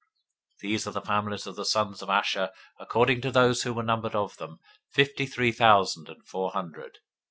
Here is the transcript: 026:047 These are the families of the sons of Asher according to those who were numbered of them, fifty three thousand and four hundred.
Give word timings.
026:047 0.55 0.59
These 0.61 0.87
are 0.87 0.91
the 0.93 1.01
families 1.01 1.45
of 1.45 1.55
the 1.55 1.63
sons 1.63 2.01
of 2.01 2.09
Asher 2.09 2.49
according 2.79 3.21
to 3.21 3.29
those 3.29 3.61
who 3.61 3.71
were 3.71 3.83
numbered 3.83 4.15
of 4.15 4.35
them, 4.37 4.59
fifty 4.89 5.27
three 5.27 5.51
thousand 5.51 6.09
and 6.09 6.25
four 6.25 6.49
hundred. 6.49 6.97